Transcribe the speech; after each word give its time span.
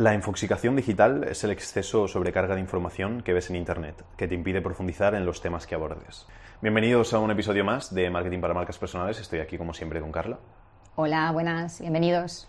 La 0.00 0.14
infoxicación 0.14 0.76
digital 0.76 1.24
es 1.24 1.44
el 1.44 1.50
exceso 1.50 2.04
o 2.04 2.08
sobrecarga 2.08 2.54
de 2.54 2.62
información 2.62 3.20
que 3.20 3.34
ves 3.34 3.50
en 3.50 3.56
Internet, 3.56 4.02
que 4.16 4.26
te 4.26 4.34
impide 4.34 4.62
profundizar 4.62 5.14
en 5.14 5.26
los 5.26 5.42
temas 5.42 5.66
que 5.66 5.74
abordes. 5.74 6.26
Bienvenidos 6.62 7.12
a 7.12 7.18
un 7.18 7.30
episodio 7.30 7.66
más 7.66 7.94
de 7.94 8.08
Marketing 8.08 8.40
para 8.40 8.54
Marcas 8.54 8.78
Personales. 8.78 9.20
Estoy 9.20 9.40
aquí 9.40 9.58
como 9.58 9.74
siempre 9.74 10.00
con 10.00 10.10
Carla. 10.10 10.38
Hola, 10.96 11.30
buenas, 11.32 11.82
bienvenidos. 11.82 12.48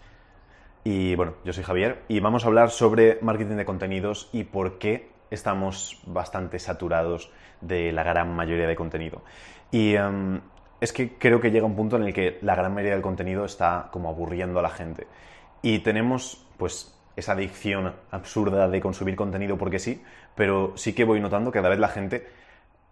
Y 0.86 1.14
bueno, 1.16 1.34
yo 1.44 1.52
soy 1.52 1.66
Javier 1.66 2.04
y 2.08 2.22
vamos 2.22 2.46
a 2.46 2.48
hablar 2.48 2.70
sobre 2.70 3.20
marketing 3.22 3.58
de 3.58 3.66
contenidos 3.66 4.30
y 4.32 4.46
por 4.46 4.80
qué 4.80 5.12
estamos 5.30 6.02
bastante 6.06 6.58
saturados 6.58 7.34
de 7.60 7.92
la 7.92 8.04
gran 8.04 8.34
mayoría 8.34 8.66
de 8.66 8.78
contenido. 8.78 9.24
Y 9.72 9.96
em, 9.96 10.40
es 10.80 10.94
que 10.94 11.18
creo 11.18 11.42
que 11.42 11.52
llega 11.52 11.66
un 11.66 11.76
punto 11.76 11.98
en 11.98 12.04
el 12.04 12.14
que 12.14 12.40
la 12.44 12.56
gran 12.56 12.74
mayoría 12.74 12.94
del 12.94 13.04
contenido 13.04 13.44
está 13.44 13.90
como 13.92 14.08
aburriendo 14.08 14.60
a 14.60 14.62
la 14.62 14.70
gente. 14.70 15.06
Y 15.62 15.80
tenemos 15.80 16.48
pues 16.58 16.98
esa 17.16 17.34
adicción 17.34 17.94
absurda 18.12 18.68
de 18.68 18.82
consumir 18.82 19.16
contenido 19.16 19.58
porque 19.58 19.80
sí, 19.80 20.02
pero 20.36 20.74
sí 20.76 20.94
que 20.94 21.04
voy 21.04 21.20
notando 21.20 21.52
que 21.52 21.60
cada 21.60 21.70
vez 21.70 21.80
la 21.80 21.90
gente 21.90 22.28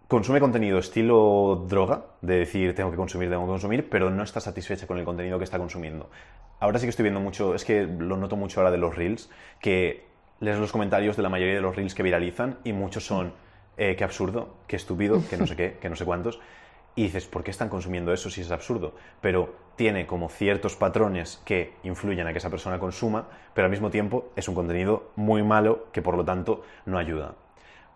consume 0.08 0.40
contenido 0.40 0.78
estilo 0.78 1.66
droga, 1.68 2.04
de 2.20 2.40
decir 2.40 2.74
tengo 2.74 2.90
que 2.90 2.96
consumir, 2.96 3.30
tengo 3.30 3.44
que 3.44 3.50
consumir, 3.50 3.88
pero 3.88 4.10
no 4.10 4.24
está 4.24 4.40
satisfecha 4.40 4.86
con 4.86 4.98
el 4.98 5.04
contenido 5.04 5.38
que 5.38 5.44
está 5.44 5.58
consumiendo. 5.58 6.10
Ahora 6.58 6.78
sí 6.78 6.86
que 6.86 6.90
estoy 6.90 7.04
viendo 7.04 7.20
mucho, 7.20 7.54
es 7.54 7.64
que 7.64 7.86
lo 7.86 8.16
noto 8.16 8.36
mucho 8.36 8.60
ahora 8.60 8.72
de 8.72 8.78
los 8.78 8.96
reels, 8.96 9.30
que 9.60 10.04
lees 10.40 10.58
los 10.58 10.72
comentarios 10.72 11.16
de 11.16 11.22
la 11.22 11.28
mayoría 11.28 11.54
de 11.54 11.60
los 11.60 11.76
reels 11.76 11.94
que 11.94 12.02
viralizan 12.02 12.58
y 12.64 12.72
muchos 12.72 13.06
son, 13.06 13.32
eh, 13.76 13.94
qué 13.96 14.02
absurdo, 14.02 14.56
qué 14.66 14.76
estúpido, 14.76 15.22
que 15.30 15.36
no 15.36 15.46
sé 15.46 15.54
qué, 15.54 15.78
que 15.80 15.88
no 15.88 15.94
sé 15.94 16.04
cuántos. 16.04 16.40
Y 16.94 17.04
dices, 17.04 17.26
¿por 17.26 17.44
qué 17.44 17.50
están 17.50 17.68
consumiendo 17.68 18.12
eso 18.12 18.30
si 18.30 18.40
es 18.40 18.50
absurdo? 18.50 18.94
Pero 19.20 19.54
tiene 19.76 20.06
como 20.06 20.28
ciertos 20.28 20.76
patrones 20.76 21.40
que 21.44 21.72
influyen 21.84 22.26
a 22.26 22.32
que 22.32 22.38
esa 22.38 22.50
persona 22.50 22.78
consuma, 22.78 23.28
pero 23.54 23.66
al 23.66 23.70
mismo 23.70 23.90
tiempo 23.90 24.30
es 24.36 24.48
un 24.48 24.54
contenido 24.54 25.10
muy 25.16 25.42
malo 25.42 25.86
que 25.92 26.02
por 26.02 26.16
lo 26.16 26.24
tanto 26.24 26.62
no 26.86 26.98
ayuda. 26.98 27.34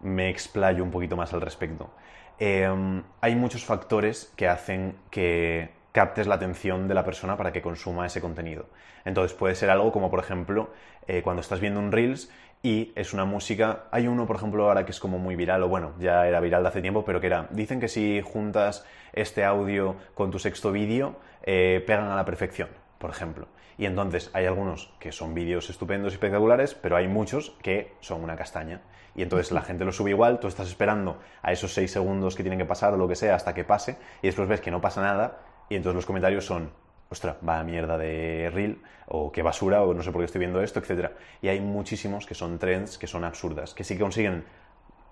Me 0.01 0.31
explayo 0.31 0.83
un 0.83 0.91
poquito 0.91 1.17
más 1.17 1.33
al 1.35 1.41
respecto. 1.41 1.91
Em, 2.39 3.03
hay 3.21 3.37
muchos 3.37 3.65
factores 3.65 4.33
que 4.37 4.49
hacen 4.49 4.97
que 5.11 5.71
captes 5.93 6.27
la 6.27 6.35
atención 6.35 6.89
de 6.89 6.95
la 6.95 7.05
persona 7.05 7.37
para 7.37 7.53
que 7.53 7.63
consuma 7.63 8.07
ese 8.07 8.21
contenido. 8.21 8.67
Entonces 9.05 9.37
puede 9.37 9.55
ser 9.55 9.71
algo 9.71 9.93
como, 9.93 10.11
por 10.11 10.19
ejemplo, 10.19 10.71
eh, 11.07 11.23
cuando 11.23 11.41
estás 11.41 11.61
viendo 11.61 11.79
un 11.79 11.93
Reels 11.93 12.31
y 12.65 12.93
es 12.97 13.13
una 13.13 13.27
música. 13.27 13.85
Hay 13.91 14.09
uno, 14.09 14.27
por 14.27 14.37
ejemplo, 14.37 14.67
ahora 14.67 14.87
que 14.87 14.91
es 14.91 14.99
como 14.99 15.19
muy 15.19 15.37
viral, 15.37 15.63
o 15.63 15.69
bueno, 15.69 15.93
ya 16.01 16.27
era 16.27 16.41
viral 16.41 16.63
de 16.63 16.71
hace 16.71 16.81
tiempo, 16.81 17.05
pero 17.05 17.21
que 17.21 17.27
era. 17.27 17.47
Dicen 17.51 17.79
que 17.79 17.89
si 17.89 18.23
juntas 18.23 18.87
este 19.13 19.45
audio 19.45 19.97
con 20.15 20.31
tu 20.31 20.39
sexto 20.39 20.73
vídeo, 20.73 21.17
eh, 21.43 21.85
pegan 21.87 22.11
a 22.11 22.17
la 22.17 22.25
perfección, 22.25 22.71
por 22.99 23.11
ejemplo. 23.11 23.49
Y 23.77 23.85
entonces 23.85 24.31
hay 24.33 24.47
algunos 24.47 24.95
que 24.99 25.13
son 25.13 25.35
vídeos 25.35 25.69
estupendos 25.69 26.15
y 26.15 26.17
espectaculares, 26.17 26.75
pero 26.75 26.97
hay 26.97 27.07
muchos 27.07 27.51
que 27.63 27.93
son 28.01 28.25
una 28.25 28.35
castaña. 28.35 28.81
Y 29.15 29.23
entonces 29.23 29.53
la 29.53 29.61
gente 29.61 29.85
lo 29.85 29.93
sube 29.93 30.11
igual, 30.11 30.41
tú 30.41 30.49
estás 30.49 30.67
esperando 30.67 31.19
a 31.43 31.53
esos 31.53 31.75
seis 31.75 31.93
segundos 31.93 32.35
que 32.35 32.43
tienen 32.43 32.59
que 32.59 32.65
pasar 32.65 32.95
o 32.95 32.97
lo 32.97 33.07
que 33.07 33.15
sea 33.15 33.35
hasta 33.35 33.53
que 33.53 33.65
pase, 33.65 33.99
y 34.23 34.29
después 34.29 34.49
ves 34.49 34.63
que 34.63 34.71
no 34.71 34.81
pasa 34.81 35.03
nada, 35.03 35.39
y 35.69 35.77
entonces 35.77 35.97
los 35.97 36.07
comentarios 36.07 36.47
son, 36.47 36.71
ostras, 37.15 37.37
va 37.47 37.63
mierda 37.65 37.97
de 37.97 38.51
reel, 38.53 38.83
o 39.07 39.33
qué 39.33 39.43
basura, 39.43 39.83
o 39.83 39.95
no 39.95 40.03
sé 40.03 40.13
por 40.13 40.21
qué 40.21 40.27
estoy 40.27 40.41
viendo 40.41 40.61
esto, 40.61 40.81
etc. 40.81 41.11
Y 41.41 41.49
hay 41.49 41.61
muchísimos 41.61 42.27
que 42.27 42.35
son 42.35 42.59
trends, 42.59 42.99
que 42.99 43.07
son 43.07 43.25
absurdas, 43.25 43.73
que 43.75 43.85
sí 43.85 43.97
consiguen 43.97 44.45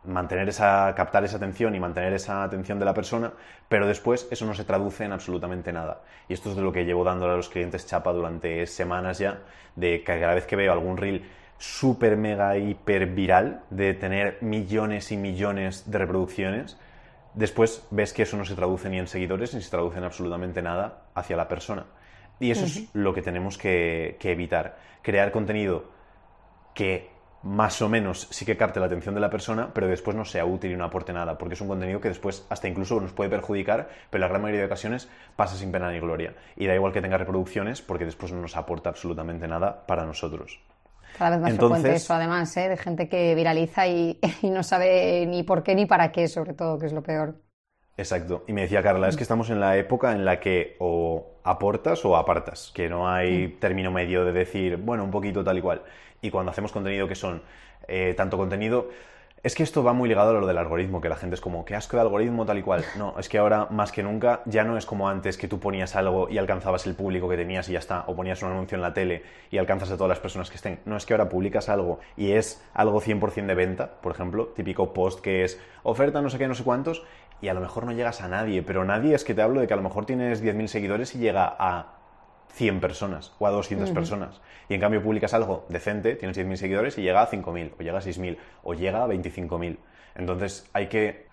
mantener 0.04 0.48
esa, 0.48 0.92
captar 0.96 1.24
esa 1.24 1.36
atención 1.36 1.74
y 1.74 1.80
mantener 1.80 2.12
esa 2.12 2.42
atención 2.42 2.78
de 2.78 2.84
la 2.84 2.94
persona, 2.94 3.32
pero 3.68 3.86
después 3.86 4.26
eso 4.30 4.44
no 4.46 4.54
se 4.54 4.64
traduce 4.64 5.04
en 5.04 5.12
absolutamente 5.12 5.72
nada. 5.72 6.02
Y 6.28 6.34
esto 6.34 6.50
es 6.50 6.56
de 6.56 6.62
lo 6.62 6.72
que 6.72 6.84
llevo 6.84 7.04
dándole 7.04 7.34
a 7.34 7.36
los 7.36 7.48
clientes 7.48 7.86
chapa 7.86 8.12
durante 8.12 8.66
semanas 8.66 9.18
ya, 9.18 9.38
de 9.76 10.02
que 10.02 10.20
cada 10.20 10.34
vez 10.34 10.46
que 10.46 10.56
veo 10.56 10.72
algún 10.72 10.96
reel 10.96 11.24
súper, 11.58 12.16
mega, 12.16 12.56
hiper 12.56 13.06
viral, 13.06 13.62
de 13.70 13.94
tener 13.94 14.38
millones 14.40 15.12
y 15.12 15.16
millones 15.16 15.90
de 15.90 15.98
reproducciones, 15.98 16.76
después 17.34 17.86
ves 17.90 18.12
que 18.12 18.22
eso 18.22 18.36
no 18.36 18.44
se 18.44 18.54
traduce 18.54 18.88
ni 18.88 18.98
en 18.98 19.06
seguidores 19.06 19.54
ni 19.54 19.62
se 19.62 19.70
traduce 19.70 19.98
en 19.98 20.04
absolutamente 20.04 20.62
nada 20.62 21.04
hacia 21.14 21.36
la 21.36 21.48
persona. 21.48 21.86
Y 22.40 22.50
eso 22.50 22.64
es 22.64 22.88
lo 22.92 23.14
que 23.14 23.22
tenemos 23.22 23.56
que, 23.56 24.16
evitar. 24.20 24.76
Crear 25.02 25.30
contenido 25.30 25.84
que 26.74 27.10
más 27.44 27.80
o 27.82 27.88
menos 27.88 28.26
sí 28.30 28.44
que 28.44 28.56
capte 28.56 28.80
la 28.80 28.86
atención 28.86 29.14
de 29.14 29.20
la 29.20 29.30
persona, 29.30 29.72
pero 29.72 29.86
después 29.86 30.16
no 30.16 30.24
sea 30.24 30.44
útil 30.44 30.72
y 30.72 30.76
no 30.76 30.84
aporte 30.84 31.12
nada, 31.12 31.38
porque 31.38 31.54
es 31.54 31.60
un 31.60 31.68
contenido 31.68 32.00
que 32.00 32.08
después 32.08 32.46
hasta 32.50 32.68
incluso 32.68 33.00
nos 33.00 33.12
puede 33.12 33.30
perjudicar, 33.30 33.88
pero 34.10 34.20
la 34.20 34.28
gran 34.28 34.42
mayoría 34.42 34.60
de 34.60 34.66
ocasiones 34.66 35.08
pasa 35.36 35.56
sin 35.56 35.70
pena 35.70 35.90
ni 35.90 36.00
gloria. 36.00 36.34
Y 36.56 36.66
da 36.66 36.74
igual 36.74 36.92
que 36.92 37.00
tenga 37.00 37.18
reproducciones, 37.18 37.80
porque 37.82 38.04
después 38.04 38.32
no 38.32 38.40
nos 38.40 38.56
aporta 38.56 38.90
absolutamente 38.90 39.46
nada 39.46 39.86
para 39.86 40.04
nosotros. 40.04 40.60
Cada 41.18 41.30
vez 41.30 41.40
más 41.40 41.54
frecuente 41.54 41.94
eso, 41.94 42.14
además, 42.14 42.56
¿eh? 42.56 42.68
de 42.68 42.76
gente 42.76 43.08
que 43.08 43.34
viraliza 43.34 43.86
y, 43.86 44.18
no 44.42 44.62
sabe 44.62 45.26
ni 45.26 45.42
por 45.42 45.62
qué 45.62 45.74
ni 45.74 45.86
para 45.86 46.12
qué, 46.12 46.28
sobre 46.28 46.54
todo, 46.54 46.78
que 46.78 46.86
es 46.86 46.92
lo 46.92 47.02
peor. 47.02 47.36
Exacto. 47.96 48.44
Y 48.46 48.52
me 48.52 48.62
decía 48.62 48.82
Carla, 48.82 49.08
es 49.08 49.16
que 49.16 49.22
estamos 49.22 49.50
en 49.50 49.60
la 49.60 49.76
época 49.76 50.12
en 50.12 50.24
la 50.24 50.40
que 50.40 50.76
o 50.78 51.40
aportas 51.44 52.04
o 52.04 52.16
apartas, 52.16 52.72
que 52.74 52.88
no 52.88 53.08
hay 53.08 53.56
término 53.60 53.90
medio 53.90 54.24
de 54.24 54.32
decir, 54.32 54.78
bueno, 54.78 55.04
un 55.04 55.10
poquito 55.10 55.44
tal 55.44 55.58
y 55.58 55.60
cual. 55.60 55.82
Y 56.22 56.30
cuando 56.30 56.50
hacemos 56.50 56.72
contenido 56.72 57.06
que 57.06 57.14
son 57.14 57.42
eh, 57.88 58.14
tanto 58.16 58.36
contenido 58.36 58.88
es 59.44 59.56
que 59.56 59.64
esto 59.64 59.82
va 59.82 59.92
muy 59.92 60.08
ligado 60.08 60.30
a 60.30 60.40
lo 60.40 60.46
del 60.46 60.56
algoritmo, 60.56 61.00
que 61.00 61.08
la 61.08 61.16
gente 61.16 61.34
es 61.34 61.40
como, 61.40 61.64
qué 61.64 61.74
asco 61.74 61.96
de 61.96 62.02
algoritmo 62.02 62.46
tal 62.46 62.58
y 62.58 62.62
cual. 62.62 62.84
No, 62.96 63.18
es 63.18 63.28
que 63.28 63.38
ahora 63.38 63.66
más 63.70 63.90
que 63.90 64.02
nunca 64.04 64.42
ya 64.44 64.62
no 64.62 64.76
es 64.76 64.86
como 64.86 65.08
antes 65.08 65.36
que 65.36 65.48
tú 65.48 65.58
ponías 65.58 65.96
algo 65.96 66.28
y 66.28 66.38
alcanzabas 66.38 66.86
el 66.86 66.94
público 66.94 67.28
que 67.28 67.36
tenías 67.36 67.68
y 67.68 67.72
ya 67.72 67.80
está, 67.80 68.04
o 68.06 68.14
ponías 68.14 68.40
un 68.42 68.52
anuncio 68.52 68.76
en 68.76 68.82
la 68.82 68.94
tele 68.94 69.24
y 69.50 69.58
alcanzas 69.58 69.90
a 69.90 69.96
todas 69.96 70.10
las 70.10 70.20
personas 70.20 70.48
que 70.48 70.56
estén. 70.56 70.78
No, 70.84 70.96
es 70.96 71.06
que 71.06 71.14
ahora 71.14 71.28
publicas 71.28 71.68
algo 71.68 71.98
y 72.16 72.32
es 72.32 72.64
algo 72.72 73.00
100% 73.00 73.46
de 73.46 73.54
venta, 73.54 74.00
por 74.00 74.12
ejemplo, 74.12 74.46
típico 74.48 74.92
post 74.92 75.20
que 75.20 75.42
es 75.42 75.60
oferta 75.82 76.22
no 76.22 76.30
sé 76.30 76.38
qué, 76.38 76.46
no 76.46 76.54
sé 76.54 76.62
cuántos, 76.62 77.02
y 77.40 77.48
a 77.48 77.54
lo 77.54 77.60
mejor 77.60 77.84
no 77.84 77.92
llegas 77.92 78.20
a 78.20 78.28
nadie, 78.28 78.62
pero 78.62 78.84
nadie 78.84 79.16
es 79.16 79.24
que 79.24 79.34
te 79.34 79.42
hablo 79.42 79.60
de 79.60 79.66
que 79.66 79.74
a 79.74 79.76
lo 79.76 79.82
mejor 79.82 80.06
tienes 80.06 80.42
10.000 80.42 80.68
seguidores 80.68 81.16
y 81.16 81.18
llega 81.18 81.56
a 81.58 82.01
100 82.52 82.80
personas 82.80 83.32
o 83.38 83.46
a 83.46 83.50
200 83.50 83.90
personas. 83.90 84.40
Y 84.68 84.74
en 84.74 84.80
cambio 84.80 85.02
publicas 85.02 85.34
algo 85.34 85.66
decente, 85.68 86.14
tienes 86.16 86.36
10.000 86.36 86.56
seguidores 86.56 86.98
y 86.98 87.02
llega 87.02 87.22
a 87.22 87.30
5.000, 87.30 87.72
o 87.78 87.82
llega 87.82 87.98
a 87.98 88.02
6.000, 88.02 88.36
o 88.62 88.74
llega 88.74 89.02
a 89.02 89.06
25.000. 89.06 89.76
Entonces 90.14 90.68
hay 90.72 90.88
que 90.88 91.26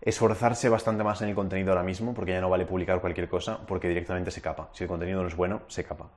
esforzarse 0.00 0.68
bastante 0.68 1.02
más 1.02 1.22
en 1.22 1.30
el 1.30 1.34
contenido 1.34 1.70
ahora 1.70 1.82
mismo, 1.82 2.12
porque 2.12 2.32
ya 2.32 2.40
no 2.40 2.50
vale 2.50 2.66
publicar 2.66 3.00
cualquier 3.00 3.28
cosa, 3.28 3.58
porque 3.66 3.88
directamente 3.88 4.30
se 4.30 4.42
capa. 4.42 4.68
Si 4.72 4.84
el 4.84 4.88
contenido 4.88 5.22
no 5.22 5.28
es 5.28 5.36
bueno, 5.36 5.62
se 5.68 5.84
capa. 5.84 6.08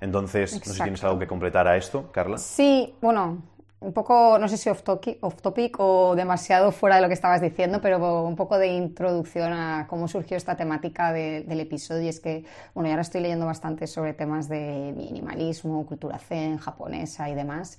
Entonces, 0.00 0.52
no 0.54 0.64
sé 0.64 0.72
si 0.72 0.82
tienes 0.82 1.02
algo 1.04 1.18
que 1.18 1.26
completar 1.26 1.68
a 1.68 1.76
esto, 1.76 2.10
Carla. 2.12 2.38
Sí, 2.38 2.94
bueno, 3.00 3.42
un 3.80 3.92
poco, 3.92 4.38
no 4.38 4.48
sé 4.48 4.56
si 4.56 4.70
off 4.70 4.82
topic, 4.82 5.76
o 5.78 6.14
demasiado 6.16 6.72
fuera 6.72 6.96
de 6.96 7.02
lo 7.02 7.08
que 7.08 7.14
estabas 7.14 7.40
diciendo, 7.42 7.80
pero 7.82 8.24
un 8.24 8.34
poco 8.34 8.58
de 8.58 8.68
introducción 8.68 9.52
a 9.52 9.86
cómo 9.88 10.08
surgió 10.08 10.36
esta 10.36 10.56
temática 10.56 11.12
del 11.12 11.60
episodio. 11.60 12.02
Y 12.02 12.08
es 12.08 12.20
que, 12.20 12.44
bueno, 12.74 12.88
ahora 12.88 13.02
estoy 13.02 13.20
leyendo 13.20 13.46
bastante 13.46 13.86
sobre 13.86 14.14
temas 14.14 14.48
de 14.48 14.94
minimalismo, 14.96 15.84
cultura 15.86 16.18
zen, 16.18 16.56
japonesa 16.56 17.28
y 17.28 17.34
demás. 17.34 17.78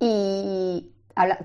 Y 0.00 0.90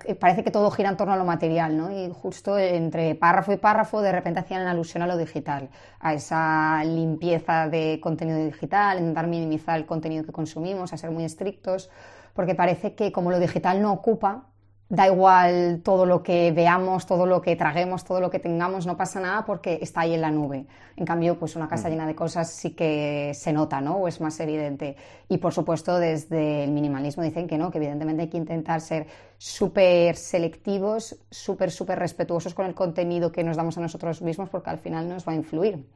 eh, 0.05 0.15
parece 0.15 0.43
que 0.43 0.51
todo 0.51 0.71
gira 0.71 0.89
en 0.89 0.97
torno 0.97 1.13
a 1.13 1.17
lo 1.17 1.25
material, 1.25 1.77
¿no? 1.77 1.91
Y 1.91 2.11
justo 2.13 2.57
entre 2.57 3.15
párrafo 3.15 3.51
y 3.51 3.57
párrafo 3.57 4.01
de 4.01 4.13
repente 4.13 4.39
hacían 4.39 4.67
alusión 4.67 5.03
a 5.03 5.07
lo 5.07 5.17
digital, 5.17 5.69
a 5.99 6.13
esa 6.13 6.83
limpieza 6.85 7.67
de 7.67 7.99
contenido 8.01 8.37
digital, 8.37 8.99
intentar 8.99 9.27
minimizar 9.27 9.77
el 9.77 9.85
contenido 9.85 10.25
que 10.25 10.31
consumimos, 10.31 10.93
a 10.93 10.97
ser 10.97 11.11
muy 11.11 11.25
estrictos 11.25 11.89
porque 12.33 12.55
parece 12.55 12.95
que 12.95 13.11
como 13.11 13.31
lo 13.31 13.39
digital 13.39 13.81
no 13.81 13.91
ocupa, 13.91 14.45
da 14.91 15.07
igual 15.07 15.79
todo 15.85 16.05
lo 16.05 16.21
que 16.21 16.51
veamos, 16.51 17.05
todo 17.05 17.25
lo 17.25 17.41
que 17.41 17.55
traguemos, 17.55 18.03
todo 18.03 18.19
lo 18.19 18.29
que 18.29 18.39
tengamos, 18.39 18.85
no 18.85 18.97
pasa 18.97 19.21
nada 19.21 19.45
porque 19.45 19.79
está 19.81 20.01
ahí 20.01 20.13
en 20.13 20.19
la 20.19 20.31
nube. 20.31 20.65
En 20.97 21.05
cambio, 21.05 21.39
pues 21.39 21.55
una 21.55 21.69
casa 21.69 21.87
llena 21.89 22.05
de 22.05 22.13
cosas 22.13 22.51
sí 22.51 22.71
que 22.71 23.31
se 23.33 23.53
nota, 23.53 23.79
¿no? 23.79 23.95
O 23.95 24.09
es 24.09 24.19
más 24.19 24.37
evidente. 24.41 24.97
Y 25.29 25.37
por 25.37 25.53
supuesto, 25.53 25.97
desde 25.97 26.65
el 26.65 26.71
minimalismo 26.71 27.23
dicen 27.23 27.47
que 27.47 27.57
no, 27.57 27.71
que 27.71 27.77
evidentemente 27.77 28.23
hay 28.23 28.27
que 28.27 28.35
intentar 28.35 28.81
ser 28.81 29.07
súper 29.37 30.17
selectivos, 30.17 31.15
súper, 31.29 31.71
súper 31.71 31.97
respetuosos 31.97 32.53
con 32.53 32.65
el 32.65 32.75
contenido 32.75 33.31
que 33.31 33.45
nos 33.45 33.55
damos 33.55 33.77
a 33.77 33.81
nosotros 33.81 34.21
mismos 34.21 34.49
porque 34.49 34.71
al 34.71 34.79
final 34.79 35.07
nos 35.07 35.25
va 35.25 35.31
a 35.31 35.35
influir. 35.35 35.87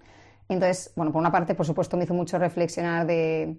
Entonces, 0.47 0.93
bueno, 0.95 1.11
por 1.11 1.19
una 1.19 1.33
parte, 1.33 1.53
por 1.53 1.65
supuesto, 1.65 1.97
me 1.97 2.05
hizo 2.05 2.13
mucho 2.13 2.37
reflexionar 2.37 3.05
de 3.05 3.57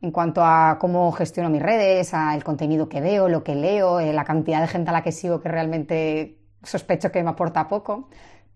en 0.00 0.10
cuanto 0.10 0.44
a 0.44 0.78
cómo 0.80 1.10
gestiono 1.12 1.50
mis 1.50 1.62
redes, 1.62 2.14
al 2.14 2.44
contenido 2.44 2.88
que 2.88 3.00
veo, 3.00 3.28
lo 3.28 3.42
que 3.42 3.54
leo, 3.54 4.00
eh, 4.00 4.12
la 4.12 4.24
cantidad 4.24 4.60
de 4.60 4.68
gente 4.68 4.90
a 4.90 4.92
la 4.92 5.02
que 5.02 5.12
sigo 5.12 5.40
que 5.40 5.48
realmente 5.48 6.38
sospecho 6.62 7.10
que 7.12 7.22
me 7.22 7.30
aporta 7.30 7.68
poco. 7.68 8.08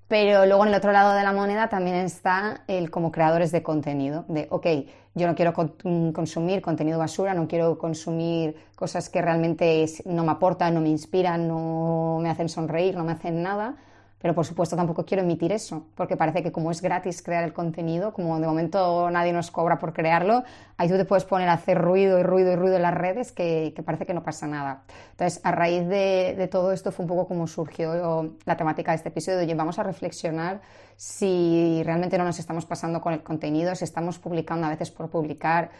Pero 0.09 0.45
luego 0.45 0.65
en 0.65 0.71
el 0.71 0.75
otro 0.75 0.91
lado 0.91 1.15
de 1.15 1.23
la 1.23 1.33
moneda 1.33 1.69
también 1.69 1.95
está 1.97 2.65
el 2.67 2.91
como 2.91 3.13
creadores 3.13 3.53
de 3.53 3.63
contenido, 3.63 4.25
de, 4.27 4.49
ok, 4.51 4.67
yo 5.15 5.29
no 5.29 5.37
quiero 5.37 5.53
mm, 5.85 6.11
consumir 6.11 6.63
contenido 6.63 6.99
basura, 6.99 7.33
no 7.33 7.47
quiero 7.47 7.79
consumir 7.79 8.57
cosas 8.75 9.09
que 9.09 9.23
realmente 9.23 9.87
no 10.07 10.25
me 10.25 10.33
aportan, 10.33 10.75
no 10.75 10.81
me 10.81 10.89
inspiran, 10.89 11.47
no 11.47 12.19
me 12.21 12.29
hacen 12.29 12.49
sonreír, 12.49 12.97
no 12.97 13.05
me 13.05 13.13
hacen 13.13 13.41
nada, 13.43 13.77
pero 14.21 14.35
por 14.35 14.45
supuesto 14.45 14.77
tampoco 14.77 15.07
quiero 15.07 15.23
emitir 15.23 15.51
eso, 15.51 15.87
porque 15.95 16.17
parece 16.17 16.43
que 16.43 16.53
como 16.53 16.71
es 16.71 16.83
gratis 16.83 17.23
crear 17.23 17.43
el 17.43 17.55
contenido, 17.55 18.13
como 18.13 18.39
de 18.39 18.47
momento 18.47 19.11
nadie 19.11 19.33
nos 19.33 19.51
cobra 19.51 19.79
por 19.79 19.95
crearlo, 19.95 20.45
ahí 20.77 20.89
tú 20.89 20.97
te 20.97 21.07
puedes 21.07 21.25
poner 21.25 21.49
a 21.49 21.55
hacer 21.55 21.79
ruido 21.79 22.19
y 22.19 22.23
ruido 22.23 22.53
y 22.53 22.57
ruido 22.57 22.77
en 22.77 22.83
las 22.83 22.95
redes 22.95 23.33
que, 23.33 23.75
parece 23.85 24.05
que 24.05 24.13
no 24.13 24.23
pasa 24.23 24.47
nada. 24.47 24.83
Entonces, 25.13 25.41
a 25.43 25.53
raíz 25.53 25.89
de, 25.89 26.49
todo 26.51 26.73
esto 26.73 26.93
fue 26.93 27.05
un 27.05 27.09
poco 27.09 27.27
como 27.27 27.47
surgió 27.47 28.35
la 28.45 28.57
temática 28.57 28.93
de 28.93 28.97
este 28.97 29.09
episodio, 29.09 29.57
vamos 29.57 29.79
a 29.79 29.83
reflexionar 29.83 30.61
si 30.97 31.83
realmente 31.85 32.19
no 32.19 32.25
nos 32.25 32.39
estamos 32.39 32.67
pasando 32.67 33.01
con 33.01 33.15
el 33.15 33.23
contenido, 33.23 33.75
si 33.75 33.85
estamos 33.85 34.19
publicando 34.19 34.67
a 34.67 34.71
veces 34.71 34.91
por 34.91 35.09
publicar, 35.09 35.71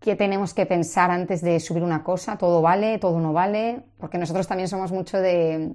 qué 0.00 0.16
tenemos 0.16 0.54
que 0.54 0.64
pensar 0.64 1.10
antes 1.10 1.42
de 1.42 1.60
subir 1.60 1.82
una 1.82 2.02
cosa, 2.02 2.38
todo 2.38 2.62
vale, 2.62 2.98
todo 2.98 3.20
no 3.20 3.34
vale, 3.34 3.82
porque 3.98 4.16
nosotros 4.16 4.46
también 4.46 4.68
somos 4.68 4.92
mucho 4.92 5.18
de 5.18 5.74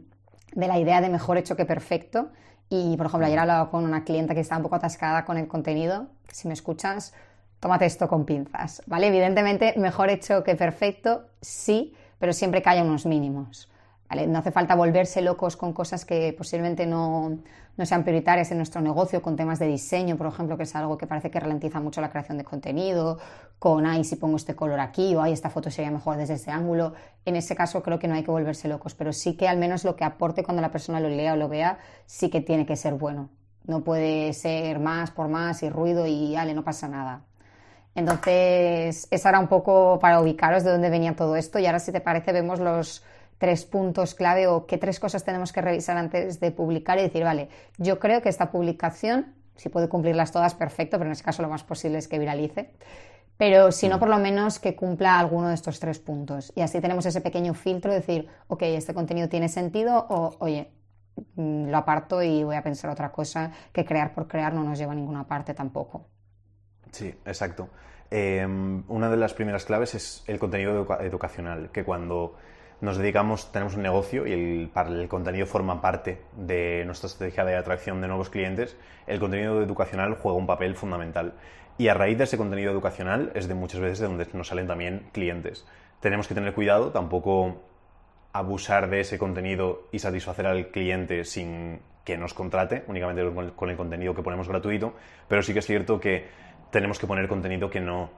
de 0.54 0.68
la 0.68 0.80
idea 0.80 1.02
de 1.02 1.10
mejor 1.10 1.38
hecho 1.38 1.56
que 1.56 1.66
perfecto. 1.66 2.30
Y, 2.70 2.96
por 2.98 3.08
ejemplo, 3.08 3.26
ayer 3.26 3.38
he 3.38 3.42
hablado 3.42 3.70
con 3.70 3.84
una 3.84 4.04
clienta 4.04 4.34
que 4.34 4.40
está 4.40 4.56
un 4.56 4.64
poco 4.64 4.76
atascada 4.76 5.26
con 5.26 5.38
el 5.38 5.48
contenido, 5.48 6.08
si 6.32 6.48
me 6.48 6.54
escuchas, 6.54 7.14
tómate 7.60 7.86
esto 7.86 8.08
con 8.08 8.26
pinzas, 8.26 8.82
¿vale? 8.86 9.08
Evidentemente, 9.08 9.74
mejor 9.78 10.10
hecho 10.10 10.44
que 10.44 10.56
perfecto, 10.56 11.26
sí, 11.42 11.94
pero 12.18 12.32
siempre 12.32 12.62
que 12.62 12.70
haya 12.70 12.84
unos 12.84 13.06
mínimos. 13.06 13.70
No 14.28 14.40
hace 14.40 14.52
falta 14.52 14.76
volverse 14.76 15.22
locos 15.22 15.56
con 15.56 15.74
cosas 15.74 16.06
que 16.06 16.34
posiblemente 16.38 16.86
no, 16.86 17.40
sean 17.86 18.04
prioritarias 18.04 18.52
en 18.52 18.58
nuestro 18.58 18.82
negocio, 18.82 19.22
con 19.22 19.36
temas 19.36 19.60
de 19.60 19.68
diseño, 19.68 20.18
por 20.18 20.28
ejemplo, 20.28 20.58
que 20.58 20.64
es 20.64 20.76
algo 20.76 20.98
que 20.98 21.08
parece 21.08 21.32
que 21.32 21.40
ralentiza 21.40 21.80
mucho 21.80 22.02
la 22.02 22.10
creación 22.10 22.38
de 22.38 22.44
contenido, 22.44 23.18
con, 23.60 23.86
ay, 23.86 24.04
si 24.04 24.16
pongo 24.16 24.38
este 24.38 24.56
color 24.56 24.80
aquí, 24.80 25.16
o 25.16 25.22
ay, 25.22 25.34
esta 25.34 25.50
foto 25.50 25.72
sería 25.72 25.92
mejor 25.92 26.18
desde 26.18 26.36
este 26.36 26.52
ángulo. 26.52 26.94
En 27.26 27.36
ese 27.36 27.56
caso 27.56 27.82
creo 27.82 28.00
que 28.00 28.08
no 28.08 28.16
hay 28.16 28.24
que 28.24 28.32
volverse 28.32 28.68
locos, 28.68 28.96
pero 28.96 29.14
sí 29.14 29.36
que 29.36 29.48
al 29.48 29.58
menos 29.58 29.84
lo 29.84 29.96
que 29.96 30.04
aporte 30.04 30.44
cuando 30.44 30.62
la 30.62 30.72
persona 30.72 31.00
lo 31.00 31.10
lea 31.10 31.34
o 31.34 31.36
lo 31.38 31.48
vea, 31.48 31.78
sí 32.06 32.30
que 32.30 32.42
tiene 32.42 32.66
que 32.66 32.76
ser 32.76 32.96
bueno. 32.96 33.30
No 33.66 33.84
puede 33.84 34.34
ser 34.34 34.80
más 34.80 35.12
por 35.12 35.28
más 35.28 35.64
y 35.64 35.70
ruido 35.70 36.08
y, 36.08 36.36
ale, 36.36 36.54
no 36.54 36.64
pasa 36.64 36.88
nada. 36.88 37.24
Entonces, 37.94 39.08
eso 39.12 39.30
era 39.30 39.40
un 39.40 39.48
poco 39.48 40.00
para 40.00 40.22
ubicaros 40.22 40.64
de 40.64 40.72
dónde 40.72 40.90
venía 40.90 41.16
todo 41.16 41.36
esto 41.36 41.60
y 41.60 41.66
ahora 41.66 41.80
si 41.80 41.92
te 41.92 42.00
parece 42.00 42.32
vemos 42.32 42.60
los 42.60 43.04
tres 43.42 43.66
puntos 43.66 44.14
clave 44.14 44.46
o 44.46 44.68
qué 44.68 44.78
tres 44.78 45.00
cosas 45.00 45.24
tenemos 45.24 45.52
que 45.52 45.62
revisar 45.62 45.98
antes 45.98 46.40
de 46.40 46.52
publicar 46.52 47.00
y 47.00 47.02
decir, 47.02 47.24
vale, 47.24 47.50
yo 47.80 47.98
creo 47.98 48.22
que 48.22 48.30
esta 48.30 48.52
publicación, 48.52 49.34
si 49.56 49.68
puede 49.70 49.90
cumplirlas 49.90 50.32
todas, 50.32 50.54
perfecto, 50.54 51.00
pero 51.00 51.08
en 51.08 51.14
este 51.14 51.26
caso 51.26 51.42
lo 51.42 51.50
más 51.50 51.64
posible 51.64 51.98
es 51.98 52.08
que 52.08 52.20
viralice. 52.20 52.76
Pero 53.38 53.72
si 53.72 53.90
no, 53.90 53.98
por 53.98 54.10
lo 54.10 54.20
menos 54.20 54.60
que 54.60 54.76
cumpla 54.76 55.18
alguno 55.18 55.48
de 55.48 55.56
estos 55.56 55.80
tres 55.80 55.98
puntos. 55.98 56.54
Y 56.56 56.62
así 56.62 56.80
tenemos 56.82 57.04
ese 57.08 57.20
pequeño 57.20 57.56
filtro 57.56 57.90
de 57.92 58.02
decir, 58.02 58.28
ok, 58.48 58.62
este 58.62 58.94
contenido 58.94 59.28
tiene 59.28 59.50
sentido 59.50 60.06
o, 60.08 60.36
oye, 60.38 60.72
mm, 61.34 61.72
lo 61.72 61.78
aparto 61.78 62.22
y 62.22 62.44
voy 62.44 62.58
a 62.58 62.62
pensar 62.62 62.92
otra 62.92 63.12
cosa, 63.12 63.52
que 63.74 63.84
crear 63.84 64.14
por 64.14 64.28
crear 64.28 64.54
no 64.54 64.64
nos 64.64 64.78
lleva 64.78 64.92
a 64.92 64.96
ninguna 64.96 65.28
parte 65.28 65.56
tampoco. 65.56 66.06
Sí, 66.92 67.08
exacto. 67.26 67.70
Em, 68.12 68.84
una 68.88 69.10
de 69.10 69.18
las 69.18 69.34
primeras 69.34 69.66
claves 69.66 69.96
es 69.96 70.24
el 70.28 70.38
contenido 70.38 70.86
educacional, 71.00 71.72
que 71.72 71.84
cuando 71.84 72.36
nos 72.82 72.98
dedicamos, 72.98 73.52
tenemos 73.52 73.76
un 73.76 73.84
negocio 73.84 74.26
y 74.26 74.34
el, 74.34 74.72
el 74.90 75.08
contenido 75.08 75.46
forma 75.46 75.82
parte 75.82 76.20
de 76.36 76.84
nuestra 76.86 77.08
estrategia 77.08 77.46
de 77.46 77.56
atracción 77.56 78.02
de 78.02 78.08
nuevos 78.08 78.30
clientes, 78.30 78.76
el 79.06 79.20
contenido 79.20 79.62
educacional 79.62 80.18
juega 80.20 80.38
un 80.38 80.48
papel 80.48 80.76
fundamental. 80.76 81.34
Y 81.78 81.88
a 81.88 81.94
raíz 81.94 82.18
de 82.18 82.26
ese 82.26 82.38
contenido 82.38 82.72
educacional 82.72 83.32
es 83.36 83.48
de 83.48 83.54
muchas 83.54 83.82
veces 83.82 84.00
de 84.00 84.08
donde 84.08 84.28
nos 84.34 84.48
salen 84.48 84.68
también 84.68 85.08
clientes. 85.12 85.66
Tenemos 86.00 86.28
que 86.28 86.34
tener 86.34 86.54
cuidado, 86.54 86.92
tampoco 86.92 87.62
abusar 88.34 88.90
de 88.90 89.02
ese 89.02 89.20
contenido 89.20 89.88
y 89.92 90.00
satisfacer 90.00 90.48
al 90.48 90.68
cliente 90.70 91.24
sin 91.24 91.80
que 92.04 92.18
nos 92.18 92.34
contrate, 92.34 92.84
únicamente 92.88 93.24
con 93.56 93.70
el 93.70 93.78
contenido 93.78 94.16
que 94.16 94.24
ponemos 94.24 94.48
gratuito, 94.48 94.96
pero 95.28 95.44
sí 95.44 95.54
que 95.54 95.60
es 95.60 95.68
cierto 95.68 96.00
que 96.00 96.28
tenemos 96.72 96.98
que 96.98 97.06
poner 97.06 97.28
contenido 97.28 97.70
que 97.70 97.80
no 97.80 98.10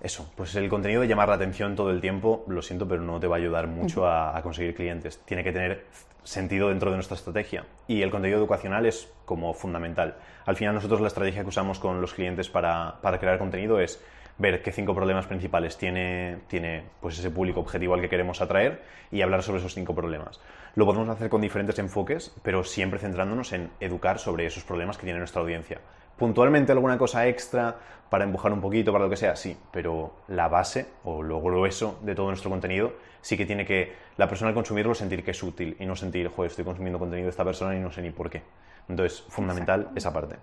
eso, 0.00 0.30
pues 0.36 0.54
el 0.54 0.68
contenido 0.68 1.00
de 1.00 1.08
llamar 1.08 1.28
la 1.28 1.36
atención 1.36 1.76
todo 1.76 1.90
el 1.90 2.00
tiempo, 2.00 2.44
lo 2.48 2.62
siento, 2.62 2.86
pero 2.86 3.02
no 3.02 3.18
te 3.20 3.26
va 3.26 3.36
a 3.36 3.38
ayudar 3.38 3.66
mucho 3.66 4.06
a, 4.06 4.40
conseguir 4.42 4.74
clientes. 4.74 5.20
Tiene 5.24 5.42
que 5.42 5.52
tener 5.52 5.86
sentido 6.22 6.68
dentro 6.68 6.90
de 6.90 6.96
nuestra 6.96 7.16
estrategia. 7.16 7.64
Y 7.86 8.02
el 8.02 8.10
contenido 8.10 8.38
educacional 8.38 8.86
es 8.86 9.10
como 9.24 9.54
fundamental. 9.54 10.16
Al 10.46 10.56
final 10.56 10.74
nosotros 10.74 11.00
la 11.00 11.08
estrategia 11.08 11.42
que 11.42 11.48
usamos 11.48 11.78
con 11.78 12.00
los 12.00 12.12
clientes 12.12 12.48
para, 12.48 12.98
crear 13.18 13.38
contenido 13.38 13.80
es 13.80 14.02
ver 14.36 14.62
qué 14.62 14.72
cinco 14.72 14.94
problemas 14.94 15.26
principales 15.26 15.78
tiene, 15.78 16.38
tiene 16.48 16.84
pues 17.00 17.18
ese 17.18 17.30
público 17.30 17.60
objetivo 17.60 17.94
al 17.94 18.00
que 18.00 18.08
queremos 18.08 18.40
atraer 18.42 18.82
y 19.10 19.22
hablar 19.22 19.42
sobre 19.42 19.60
esos 19.60 19.74
cinco 19.74 19.94
problemas. 19.94 20.40
Lo 20.74 20.86
podemos 20.86 21.08
hacer 21.08 21.28
con 21.28 21.40
diferentes 21.40 21.78
enfoques, 21.78 22.34
pero 22.42 22.64
siempre 22.64 22.98
centrándonos 22.98 23.52
en 23.52 23.70
educar 23.80 24.18
sobre 24.18 24.44
esos 24.44 24.64
problemas 24.64 24.98
que 24.98 25.04
tiene 25.04 25.20
nuestra 25.20 25.40
audiencia 25.40 25.80
puntualmente 26.16 26.72
alguna 26.72 26.98
cosa 26.98 27.26
extra 27.26 27.76
para 28.10 28.24
empujar 28.24 28.52
un 28.52 28.60
poquito, 28.60 28.92
para 28.92 29.04
lo 29.04 29.10
que 29.10 29.16
sea, 29.16 29.34
sí, 29.34 29.56
pero 29.72 30.14
la 30.28 30.48
base 30.48 30.86
o 31.04 31.22
lo 31.22 31.40
grueso 31.40 31.98
de 32.02 32.14
todo 32.14 32.28
nuestro 32.28 32.50
contenido 32.50 32.92
sí 33.20 33.36
que 33.36 33.46
tiene 33.46 33.64
que 33.64 33.92
la 34.16 34.28
persona 34.28 34.50
al 34.50 34.54
consumirlo 34.54 34.94
sentir 34.94 35.24
que 35.24 35.32
es 35.32 35.42
útil 35.42 35.76
y 35.80 35.86
no 35.86 35.96
sentir, 35.96 36.28
joder, 36.28 36.50
estoy 36.50 36.64
consumiendo 36.64 36.98
contenido 36.98 37.26
de 37.26 37.30
esta 37.30 37.44
persona 37.44 37.74
y 37.74 37.80
no 37.80 37.90
sé 37.90 38.02
ni 38.02 38.10
por 38.10 38.30
qué. 38.30 38.42
Entonces, 38.88 39.24
fundamental 39.28 39.90
esa 39.96 40.12
parte. 40.12 40.36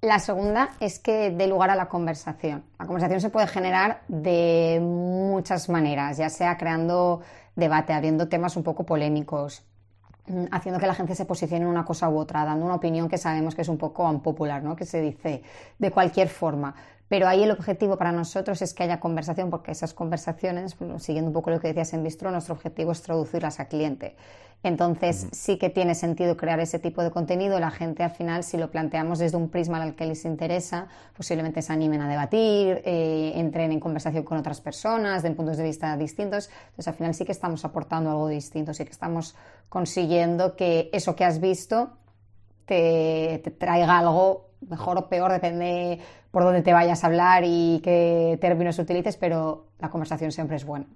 La 0.00 0.18
segunda 0.18 0.70
es 0.80 0.98
que 0.98 1.30
dé 1.30 1.46
lugar 1.46 1.70
a 1.70 1.76
la 1.76 1.88
conversación. 1.88 2.64
La 2.78 2.86
conversación 2.86 3.20
se 3.20 3.30
puede 3.30 3.46
generar 3.46 4.02
de 4.08 4.78
muchas 4.82 5.68
maneras, 5.68 6.16
ya 6.16 6.30
sea 6.30 6.56
creando 6.56 7.20
debate, 7.56 7.92
habiendo 7.92 8.28
temas 8.28 8.56
un 8.56 8.64
poco 8.64 8.84
polémicos, 8.84 9.64
haciendo 10.50 10.80
que 10.80 10.86
la 10.86 10.94
gente 10.94 11.14
se 11.14 11.24
posicione 11.24 11.64
en 11.64 11.70
una 11.70 11.84
cosa 11.84 12.08
u 12.08 12.18
otra, 12.18 12.44
dando 12.44 12.64
una 12.64 12.76
opinión 12.76 13.08
que 13.08 13.18
sabemos 13.18 13.54
que 13.54 13.62
es 13.62 13.68
un 13.68 13.78
poco 13.78 14.08
unpopular, 14.08 14.62
¿no? 14.62 14.74
que 14.76 14.86
se 14.86 15.00
dice 15.00 15.42
de 15.78 15.90
cualquier 15.90 16.28
forma. 16.28 16.74
Pero 17.14 17.28
ahí 17.28 17.44
el 17.44 17.52
objetivo 17.52 17.96
para 17.96 18.10
nosotros 18.10 18.60
es 18.60 18.74
que 18.74 18.82
haya 18.82 18.98
conversación, 18.98 19.48
porque 19.48 19.70
esas 19.70 19.94
conversaciones, 19.94 20.76
siguiendo 20.98 21.28
un 21.28 21.32
poco 21.32 21.50
lo 21.50 21.60
que 21.60 21.68
decías 21.68 21.92
en 21.92 22.02
Bistro, 22.02 22.32
nuestro 22.32 22.54
objetivo 22.56 22.90
es 22.90 23.02
traducirlas 23.02 23.60
a 23.60 23.66
cliente. 23.66 24.16
Entonces, 24.64 25.28
sí 25.30 25.56
que 25.56 25.70
tiene 25.70 25.94
sentido 25.94 26.36
crear 26.36 26.58
ese 26.58 26.80
tipo 26.80 27.04
de 27.04 27.12
contenido. 27.12 27.60
La 27.60 27.70
gente, 27.70 28.02
al 28.02 28.10
final, 28.10 28.42
si 28.42 28.56
lo 28.56 28.68
planteamos 28.72 29.20
desde 29.20 29.36
un 29.36 29.48
prisma 29.48 29.80
al 29.80 29.94
que 29.94 30.06
les 30.06 30.24
interesa, 30.24 30.88
posiblemente 31.16 31.62
se 31.62 31.72
animen 31.72 32.00
a 32.00 32.08
debatir, 32.08 32.82
eh, 32.84 33.34
entren 33.36 33.70
en 33.70 33.78
conversación 33.78 34.24
con 34.24 34.36
otras 34.36 34.60
personas, 34.60 35.22
de 35.22 35.30
puntos 35.30 35.56
de 35.56 35.62
vista 35.62 35.96
distintos. 35.96 36.50
Entonces, 36.70 36.88
al 36.88 36.94
final 36.94 37.14
sí 37.14 37.24
que 37.24 37.30
estamos 37.30 37.64
aportando 37.64 38.10
algo 38.10 38.26
distinto, 38.26 38.74
sí 38.74 38.84
que 38.84 38.90
estamos 38.90 39.36
consiguiendo 39.68 40.56
que 40.56 40.90
eso 40.92 41.14
que 41.14 41.24
has 41.24 41.38
visto 41.38 41.92
te, 42.66 43.54
traiga 43.58 43.98
algo 43.98 44.50
mejor 44.68 44.98
o 44.98 45.08
peor, 45.08 45.32
depende 45.32 46.00
por 46.30 46.42
dónde 46.42 46.62
te 46.62 46.72
vayas 46.72 47.04
a 47.04 47.06
hablar 47.06 47.42
y 47.44 47.80
qué 47.82 48.38
términos 48.40 48.78
utilices, 48.78 49.16
pero 49.16 49.66
la 49.78 49.90
conversación 49.90 50.32
siempre 50.32 50.56
es 50.56 50.64
buena. 50.64 50.86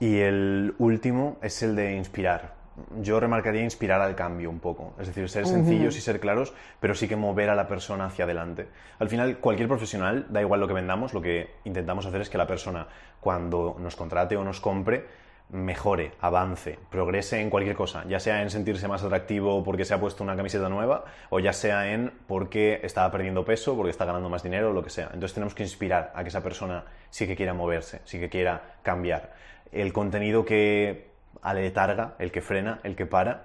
Y 0.00 0.18
el 0.18 0.74
último 0.78 1.38
es 1.42 1.62
el 1.62 1.74
de 1.76 1.96
inspirar. 1.96 2.58
Yo 3.00 3.18
remarcaría 3.18 3.62
inspirar 3.62 4.00
al 4.00 4.14
cambio 4.14 4.50
un 4.50 4.60
poco. 4.60 4.94
Es 5.00 5.08
decir, 5.08 5.28
ser 5.28 5.46
sencillos 5.46 5.96
y 5.96 6.00
ser 6.00 6.20
claros, 6.20 6.54
pero 6.78 6.94
sí 6.94 7.08
que 7.08 7.16
mover 7.16 7.50
a 7.50 7.56
la 7.56 7.66
persona 7.66 8.06
hacia 8.06 8.24
adelante. 8.24 8.68
Al 9.00 9.08
final, 9.08 9.38
cualquier 9.38 9.68
profesional, 9.68 10.26
da 10.30 10.40
igual 10.40 10.60
lo 10.60 10.68
que 10.68 10.74
vendamos, 10.74 11.12
lo 11.12 11.20
que 11.20 11.54
intentamos 11.64 12.06
hacer 12.06 12.20
es 12.20 12.30
que 12.30 12.38
la 12.38 12.46
persona, 12.46 12.86
cuando 13.20 13.76
nos 13.80 13.96
contrate 13.96 14.36
o 14.36 14.44
nos 14.44 14.60
compre, 14.60 15.06
mejore, 15.50 16.12
avance, 16.20 16.78
progrese 16.90 17.40
en 17.40 17.48
cualquier 17.48 17.74
cosa, 17.74 18.04
ya 18.06 18.20
sea 18.20 18.42
en 18.42 18.50
sentirse 18.50 18.86
más 18.86 19.02
atractivo 19.02 19.64
porque 19.64 19.84
se 19.84 19.94
ha 19.94 20.00
puesto 20.00 20.22
una 20.22 20.36
camiseta 20.36 20.68
nueva 20.68 21.04
o 21.30 21.40
ya 21.40 21.52
sea 21.52 21.92
en 21.92 22.12
porque 22.26 22.80
estaba 22.82 23.10
perdiendo 23.10 23.44
peso, 23.44 23.74
porque 23.74 23.90
está 23.90 24.04
ganando 24.04 24.28
más 24.28 24.42
dinero 24.42 24.72
lo 24.72 24.82
que 24.82 24.90
sea. 24.90 25.06
Entonces 25.06 25.34
tenemos 25.34 25.54
que 25.54 25.62
inspirar 25.62 26.12
a 26.14 26.22
que 26.22 26.28
esa 26.28 26.42
persona 26.42 26.84
sí 27.08 27.26
que 27.26 27.34
quiera 27.34 27.54
moverse, 27.54 28.00
sí 28.04 28.18
que 28.18 28.28
quiera 28.28 28.76
cambiar. 28.82 29.32
El 29.72 29.92
contenido 29.92 30.44
que 30.44 31.08
aletarga, 31.40 32.14
el 32.18 32.30
que 32.30 32.42
frena, 32.42 32.80
el 32.82 32.94
que 32.94 33.06
para, 33.06 33.44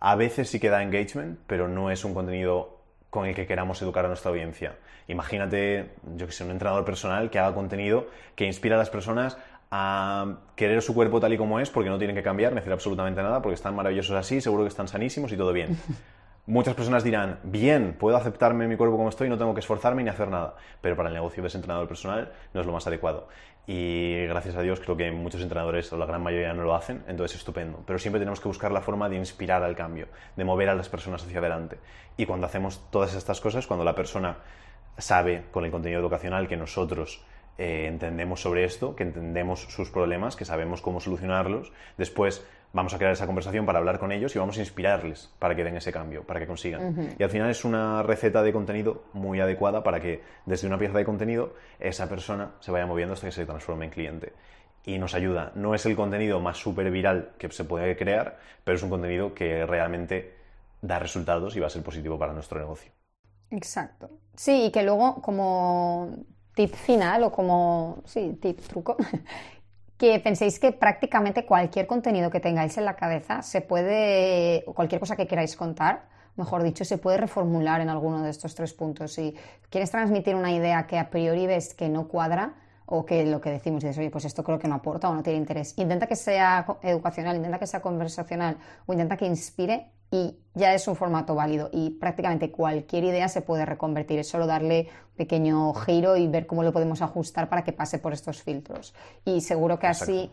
a 0.00 0.16
veces 0.16 0.48
sí 0.48 0.58
que 0.58 0.70
da 0.70 0.82
engagement, 0.82 1.38
pero 1.46 1.68
no 1.68 1.90
es 1.90 2.04
un 2.04 2.14
contenido 2.14 2.80
con 3.10 3.26
el 3.26 3.34
que 3.34 3.46
queramos 3.46 3.80
educar 3.82 4.06
a 4.06 4.08
nuestra 4.08 4.30
audiencia. 4.30 4.76
Imagínate, 5.06 5.90
yo 6.16 6.26
que 6.26 6.32
sé, 6.32 6.44
un 6.44 6.50
entrenador 6.50 6.84
personal 6.84 7.28
que 7.28 7.38
haga 7.38 7.54
contenido 7.54 8.06
que 8.34 8.46
inspira 8.46 8.76
a 8.76 8.78
las 8.78 8.88
personas 8.88 9.36
a 9.74 10.36
querer 10.54 10.82
su 10.82 10.92
cuerpo 10.92 11.18
tal 11.18 11.32
y 11.32 11.38
como 11.38 11.58
es 11.58 11.70
porque 11.70 11.88
no 11.88 11.96
tienen 11.96 12.14
que 12.14 12.22
cambiar, 12.22 12.52
ni 12.52 12.58
hacer 12.58 12.74
absolutamente 12.74 13.22
nada, 13.22 13.40
porque 13.40 13.54
están 13.54 13.74
maravillosos 13.74 14.14
así, 14.14 14.38
seguro 14.38 14.64
que 14.64 14.68
están 14.68 14.86
sanísimos 14.86 15.32
y 15.32 15.36
todo 15.38 15.50
bien. 15.50 15.78
Muchas 16.46 16.74
personas 16.74 17.02
dirán, 17.04 17.38
bien, 17.42 17.96
puedo 17.98 18.18
aceptarme 18.18 18.68
mi 18.68 18.76
cuerpo 18.76 18.98
como 18.98 19.08
estoy, 19.08 19.30
no 19.30 19.38
tengo 19.38 19.54
que 19.54 19.60
esforzarme 19.60 20.02
ni 20.02 20.10
hacer 20.10 20.28
nada, 20.28 20.56
pero 20.82 20.94
para 20.94 21.08
el 21.08 21.14
negocio 21.14 21.42
de 21.42 21.48
ese 21.48 21.56
entrenador 21.56 21.88
personal 21.88 22.32
no 22.52 22.60
es 22.60 22.66
lo 22.66 22.72
más 22.72 22.86
adecuado. 22.86 23.28
Y 23.66 24.26
gracias 24.26 24.56
a 24.56 24.60
Dios 24.60 24.78
creo 24.80 24.94
que 24.94 25.10
muchos 25.10 25.40
entrenadores, 25.40 25.90
o 25.90 25.96
la 25.96 26.04
gran 26.04 26.22
mayoría, 26.22 26.52
no 26.52 26.64
lo 26.64 26.74
hacen, 26.74 27.02
entonces 27.08 27.38
estupendo. 27.38 27.82
Pero 27.86 27.98
siempre 27.98 28.18
tenemos 28.18 28.40
que 28.40 28.48
buscar 28.48 28.72
la 28.72 28.82
forma 28.82 29.08
de 29.08 29.16
inspirar 29.16 29.62
al 29.62 29.74
cambio, 29.74 30.08
de 30.36 30.44
mover 30.44 30.68
a 30.68 30.74
las 30.74 30.90
personas 30.90 31.24
hacia 31.24 31.38
adelante. 31.38 31.78
Y 32.18 32.26
cuando 32.26 32.46
hacemos 32.46 32.90
todas 32.90 33.14
estas 33.14 33.40
cosas, 33.40 33.66
cuando 33.66 33.86
la 33.86 33.94
persona 33.94 34.36
sabe 34.98 35.44
con 35.50 35.64
el 35.64 35.70
contenido 35.70 36.00
educacional 36.00 36.46
que 36.46 36.58
nosotros 36.58 37.24
eh, 37.58 37.86
entendemos 37.86 38.40
sobre 38.40 38.64
esto, 38.64 38.96
que 38.96 39.02
entendemos 39.02 39.60
sus 39.62 39.90
problemas, 39.90 40.36
que 40.36 40.44
sabemos 40.44 40.80
cómo 40.80 41.00
solucionarlos. 41.00 41.72
Después 41.98 42.44
vamos 42.72 42.94
a 42.94 42.98
crear 42.98 43.12
esa 43.12 43.26
conversación 43.26 43.66
para 43.66 43.78
hablar 43.78 43.98
con 43.98 44.12
ellos 44.12 44.34
y 44.34 44.38
vamos 44.38 44.56
a 44.56 44.60
inspirarles 44.60 45.30
para 45.38 45.54
que 45.54 45.64
den 45.64 45.76
ese 45.76 45.92
cambio, 45.92 46.24
para 46.24 46.40
que 46.40 46.46
consigan. 46.46 47.14
Y 47.18 47.22
al 47.22 47.30
final 47.30 47.50
es 47.50 47.64
una 47.64 48.02
receta 48.02 48.42
de 48.42 48.52
contenido 48.52 49.04
muy 49.12 49.40
adecuada 49.40 49.82
para 49.82 50.00
que 50.00 50.22
desde 50.46 50.66
una 50.66 50.78
pieza 50.78 50.98
de 50.98 51.04
contenido 51.04 51.54
esa 51.78 52.08
persona 52.08 52.52
se 52.60 52.70
vaya 52.70 52.86
moviendo 52.86 53.14
hasta 53.14 53.26
que 53.26 53.32
se 53.32 53.46
transforme 53.46 53.86
en 53.86 53.90
cliente. 53.90 54.32
Y 54.84 54.98
nos 54.98 55.14
ayuda. 55.14 55.52
No 55.54 55.74
es 55.74 55.86
el 55.86 55.94
contenido 55.94 56.40
más 56.40 56.56
súper 56.56 56.90
viral 56.90 57.32
que 57.38 57.50
se 57.50 57.64
puede 57.64 57.96
crear, 57.96 58.38
pero 58.64 58.76
es 58.76 58.82
un 58.82 58.90
contenido 58.90 59.32
que 59.34 59.64
realmente 59.64 60.34
da 60.80 60.98
resultados 60.98 61.54
y 61.54 61.60
va 61.60 61.68
a 61.68 61.70
ser 61.70 61.82
positivo 61.82 62.18
para 62.18 62.32
nuestro 62.32 62.58
negocio. 62.58 62.90
Exacto. 63.50 64.10
Sí, 64.34 64.64
y 64.64 64.72
que 64.72 64.82
luego 64.82 65.20
como 65.22 66.24
tip 66.54 66.74
final 66.74 67.24
o 67.24 67.32
como, 67.32 68.02
sí, 68.04 68.38
tip 68.40 68.60
truco, 68.60 68.96
que 69.98 70.18
penséis 70.20 70.58
que 70.58 70.72
prácticamente 70.72 71.46
cualquier 71.46 71.86
contenido 71.86 72.30
que 72.30 72.40
tengáis 72.40 72.76
en 72.78 72.84
la 72.84 72.96
cabeza 72.96 73.42
se 73.42 73.60
puede, 73.60 74.64
o 74.66 74.74
cualquier 74.74 75.00
cosa 75.00 75.16
que 75.16 75.26
queráis 75.26 75.56
contar, 75.56 76.08
mejor 76.36 76.62
dicho, 76.62 76.84
se 76.84 76.98
puede 76.98 77.18
reformular 77.18 77.80
en 77.80 77.88
alguno 77.88 78.22
de 78.22 78.30
estos 78.30 78.54
tres 78.54 78.72
puntos. 78.72 79.12
Si 79.12 79.34
quieres 79.70 79.90
transmitir 79.90 80.34
una 80.34 80.52
idea 80.52 80.86
que 80.86 80.98
a 80.98 81.10
priori 81.10 81.46
ves 81.46 81.74
que 81.74 81.88
no 81.88 82.08
cuadra, 82.08 82.54
o 82.86 83.06
que 83.06 83.24
lo 83.24 83.40
que 83.40 83.50
decimos 83.50 83.84
es, 83.84 83.96
oye, 83.96 84.10
pues 84.10 84.26
esto 84.26 84.44
creo 84.44 84.58
que 84.58 84.68
no 84.68 84.74
aporta 84.74 85.08
o 85.08 85.14
no 85.14 85.22
tiene 85.22 85.38
interés. 85.38 85.72
Intenta 85.78 86.06
que 86.06 86.16
sea 86.16 86.66
educacional, 86.82 87.36
intenta 87.36 87.58
que 87.58 87.66
sea 87.66 87.80
conversacional 87.80 88.58
o 88.86 88.92
intenta 88.92 89.16
que 89.16 89.24
inspire 89.24 89.92
y 90.12 90.38
ya 90.54 90.74
es 90.74 90.86
un 90.86 90.94
formato 90.94 91.34
válido 91.34 91.70
y 91.72 91.90
prácticamente 91.90 92.50
cualquier 92.50 93.04
idea 93.04 93.28
se 93.28 93.40
puede 93.40 93.64
reconvertir. 93.64 94.18
Es 94.18 94.28
solo 94.28 94.46
darle 94.46 94.88
un 95.12 95.16
pequeño 95.16 95.72
giro 95.72 96.18
y 96.18 96.28
ver 96.28 96.46
cómo 96.46 96.62
lo 96.62 96.72
podemos 96.72 97.00
ajustar 97.00 97.48
para 97.48 97.64
que 97.64 97.72
pase 97.72 97.98
por 97.98 98.12
estos 98.12 98.42
filtros. 98.42 98.94
Y 99.24 99.40
seguro 99.40 99.78
que 99.78 99.86
así 99.86 100.30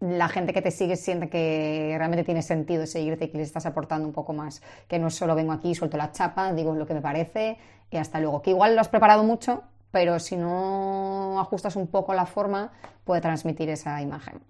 la 0.00 0.28
gente 0.28 0.54
que 0.54 0.62
te 0.62 0.70
sigue 0.70 0.96
siente 0.96 1.28
que 1.28 1.94
realmente 1.98 2.24
tiene 2.24 2.40
sentido 2.40 2.86
seguirte 2.86 3.26
y 3.26 3.28
que 3.28 3.36
le 3.36 3.42
estás 3.42 3.66
aportando 3.66 4.08
un 4.08 4.14
poco 4.14 4.32
más. 4.32 4.62
Que 4.88 4.98
no 4.98 5.10
solo 5.10 5.34
vengo 5.34 5.52
aquí, 5.52 5.74
suelto 5.74 5.98
la 5.98 6.12
chapa, 6.12 6.54
digo 6.54 6.74
lo 6.74 6.86
que 6.86 6.94
me 6.94 7.02
parece 7.02 7.58
y 7.90 7.98
hasta 7.98 8.20
luego. 8.20 8.40
Que 8.40 8.50
igual 8.50 8.74
lo 8.74 8.80
has 8.80 8.88
preparado 8.88 9.22
mucho, 9.22 9.64
pero 9.90 10.18
si 10.18 10.38
no 10.38 11.38
ajustas 11.38 11.76
un 11.76 11.88
poco 11.88 12.14
la 12.14 12.24
forma, 12.24 12.72
puede 13.04 13.20
transmitir 13.20 13.68
esa 13.68 14.00
imagen. 14.00 14.40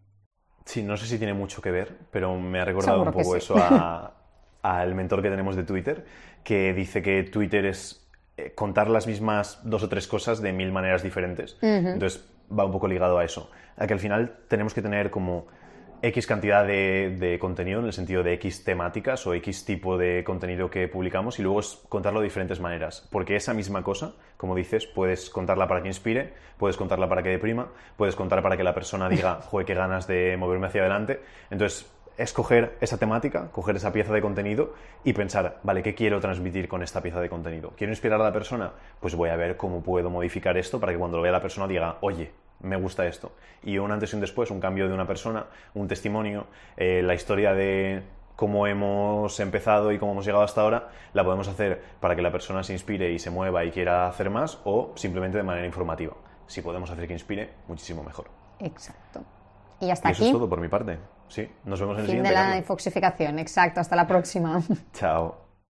Sí, 0.64 0.84
no 0.84 0.96
sé 0.96 1.06
si 1.06 1.18
tiene 1.18 1.34
mucho 1.34 1.60
que 1.60 1.72
ver, 1.72 1.98
pero 2.12 2.38
me 2.38 2.60
ha 2.60 2.64
recordado 2.64 3.02
un 3.02 3.10
poco 3.10 3.34
eso 3.34 3.56
al 4.62 4.94
mentor 4.94 5.22
que 5.22 5.30
tenemos 5.30 5.56
de 5.56 5.64
Twitter, 5.64 6.04
que 6.44 6.72
dice 6.74 7.02
que 7.02 7.22
Twitter 7.24 7.66
es 7.66 8.08
eh, 8.36 8.52
contar 8.54 8.88
las 8.88 9.06
mismas 9.06 9.60
dos 9.64 9.82
o 9.82 9.88
tres 9.88 10.06
cosas 10.06 10.40
de 10.40 10.52
mil 10.52 10.72
maneras 10.72 11.02
diferentes. 11.02 11.56
Entonces 11.60 12.26
va 12.50 12.64
un 12.64 12.72
poco 12.72 12.88
ligado 12.88 13.18
a 13.18 13.24
eso, 13.24 13.50
a 13.76 13.86
que 13.86 13.92
al 13.92 14.00
final 14.00 14.38
tenemos 14.48 14.74
que 14.74 14.82
tener 14.82 15.10
como 15.10 15.46
X 16.02 16.26
cantidad 16.26 16.66
de, 16.66 17.36
contenido 17.38 17.80
en 17.80 17.86
el 17.86 17.92
sentido 17.92 18.22
de 18.22 18.32
X 18.34 18.64
temáticas 18.64 19.26
o 19.26 19.34
X 19.34 19.66
tipo 19.66 19.98
de 19.98 20.24
contenido 20.24 20.70
que 20.70 20.88
publicamos 20.88 21.38
y 21.38 21.42
luego 21.42 21.60
es 21.60 21.78
contarlo 21.88 22.20
de 22.20 22.24
diferentes 22.24 22.58
maneras. 22.58 23.06
Porque 23.10 23.36
esa 23.36 23.52
misma 23.52 23.82
cosa, 23.82 24.14
como 24.38 24.54
dices, 24.54 24.86
puedes 24.86 25.28
contarla 25.28 25.68
para 25.68 25.82
que 25.82 25.88
inspire, 25.88 26.32
puedes 26.56 26.78
contarla 26.78 27.08
para 27.08 27.22
que 27.22 27.28
deprima, 27.28 27.68
puedes 27.96 28.16
contar 28.16 28.42
para 28.42 28.56
que 28.56 28.64
la 28.64 28.74
persona 28.74 29.10
diga, 29.10 29.34
joder, 29.42 29.66
qué 29.66 29.74
ganas 29.74 30.06
de 30.06 30.36
moverme 30.38 30.68
hacia 30.68 30.80
adelante. 30.80 31.20
Entonces, 31.50 31.90
es 32.16 32.32
coger 32.32 32.76
esa 32.80 32.98
temática, 32.98 33.50
coger 33.50 33.76
esa 33.76 33.92
pieza 33.92 34.12
de 34.12 34.20
contenido 34.20 34.74
y 35.04 35.12
pensar, 35.12 35.58
vale, 35.62 35.82
¿qué 35.82 35.94
quiero 35.94 36.20
transmitir 36.20 36.68
con 36.68 36.82
esta 36.82 37.02
pieza 37.02 37.20
de 37.20 37.28
contenido? 37.28 37.72
¿Quiero 37.76 37.92
inspirar 37.92 38.20
a 38.20 38.24
la 38.24 38.32
persona? 38.32 38.72
Pues 39.00 39.14
voy 39.14 39.30
a 39.30 39.36
ver 39.36 39.56
cómo 39.56 39.82
puedo 39.82 40.10
modificar 40.10 40.56
esto 40.56 40.80
para 40.80 40.92
que 40.92 40.98
cuando 40.98 41.16
lo 41.16 41.22
vea 41.22 41.32
la 41.32 41.40
persona 41.40 41.66
diga, 41.66 41.96
oye, 42.00 42.32
me 42.60 42.76
gusta 42.76 43.06
esto. 43.06 43.32
Y 43.62 43.78
un 43.78 43.90
antes 43.90 44.12
y 44.12 44.16
un 44.16 44.20
después, 44.20 44.50
un 44.50 44.60
cambio 44.60 44.88
de 44.88 44.94
una 44.94 45.06
persona, 45.06 45.46
un 45.74 45.88
testimonio, 45.88 46.46
eh, 46.76 47.02
la 47.02 47.14
historia 47.14 47.54
de 47.54 48.02
cómo 48.36 48.66
hemos 48.66 49.38
empezado 49.40 49.92
y 49.92 49.98
cómo 49.98 50.12
hemos 50.12 50.24
llegado 50.24 50.44
hasta 50.44 50.62
ahora, 50.62 50.88
la 51.12 51.24
podemos 51.24 51.48
hacer 51.48 51.82
para 52.00 52.16
que 52.16 52.22
la 52.22 52.32
persona 52.32 52.62
se 52.62 52.72
inspire 52.72 53.12
y 53.12 53.18
se 53.18 53.30
mueva 53.30 53.64
y 53.64 53.70
quiera 53.70 54.08
hacer 54.08 54.30
más 54.30 54.58
o 54.64 54.92
simplemente 54.94 55.38
de 55.38 55.44
manera 55.44 55.66
informativa. 55.66 56.14
Si 56.46 56.62
podemos 56.62 56.90
hacer 56.90 57.06
que 57.06 57.12
inspire, 57.12 57.50
muchísimo 57.68 58.02
mejor. 58.02 58.28
Exacto. 58.58 59.24
Y 59.80 59.90
hasta 59.90 60.10
eso 60.10 60.22
aquí. 60.22 60.30
es 60.30 60.36
todo 60.36 60.48
por 60.48 60.60
mi 60.60 60.68
parte. 60.68 60.98
Sí, 61.28 61.48
nos 61.64 61.80
vemos 61.80 61.96
en 61.96 62.00
el 62.00 62.06
fin 62.06 62.16
siguiente. 62.16 62.28
de 62.28 62.34
la 62.50 62.56
infoxificación. 62.58 63.38
Exacto. 63.38 63.80
Hasta 63.80 63.96
la 63.96 64.06
próxima. 64.06 64.62
Chao. 64.92 65.49